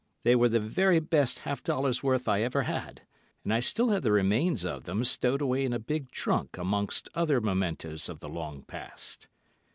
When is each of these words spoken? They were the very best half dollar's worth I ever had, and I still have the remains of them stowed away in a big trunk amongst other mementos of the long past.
They 0.23 0.35
were 0.35 0.49
the 0.49 0.59
very 0.59 0.99
best 0.99 1.37
half 1.45 1.61
dollar's 1.61 2.01
worth 2.01 2.27
I 2.27 2.41
ever 2.41 2.63
had, 2.63 3.03
and 3.43 3.53
I 3.53 3.59
still 3.59 3.89
have 3.89 4.01
the 4.01 4.11
remains 4.11 4.65
of 4.65 4.85
them 4.85 5.03
stowed 5.03 5.41
away 5.43 5.63
in 5.63 5.73
a 5.73 5.79
big 5.79 6.09
trunk 6.09 6.57
amongst 6.57 7.07
other 7.13 7.39
mementos 7.39 8.09
of 8.09 8.19
the 8.19 8.27
long 8.29 8.63
past. 8.63 9.27